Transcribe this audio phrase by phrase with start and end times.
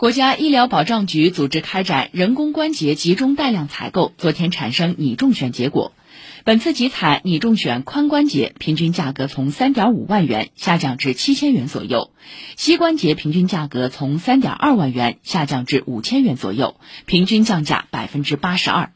[0.00, 5.92] 国家医疗保障局组织开展人工关节集中带量采购，昨天产生拟中选结果。
[6.42, 12.12] 本次集采拟中选髋关节平均价格从三点五万元下降至七千元左右，
[12.56, 18.92] 膝关节平均价格从三点二万元下降至五千元左右，平均降价百分之八十二。